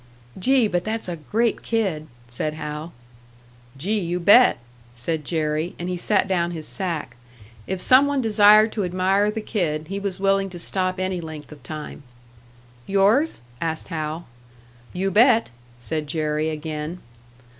"Gee, 0.39 0.67
but 0.67 0.83
that's 0.83 1.07
a 1.07 1.15
great 1.15 1.61
kid!" 1.61 2.07
said 2.25 2.55
Hal. 2.55 2.91
"Gee, 3.77 3.99
you 3.99 4.19
bet!" 4.19 4.57
said 4.93 5.23
Jerry; 5.23 5.75
and 5.77 5.89
he 5.89 5.95
set 5.95 6.27
down 6.27 6.49
his 6.49 6.67
sack. 6.67 7.17
If 7.67 7.79
some 7.83 8.07
one 8.07 8.19
desired 8.19 8.71
to 8.71 8.83
admire 8.83 9.29
the 9.29 9.41
kid, 9.41 9.89
he 9.89 9.99
was 9.99 10.19
willing 10.19 10.49
to 10.49 10.57
stop 10.57 10.99
any 10.99 11.21
length 11.21 11.51
of 11.51 11.61
time. 11.61 12.01
"Yours?" 12.87 13.41
asked 13.61 13.89
Hal. 13.89 14.27
"You 14.91 15.11
bet!" 15.11 15.51
said 15.77 16.07
Jerry, 16.07 16.49
again. 16.49 16.97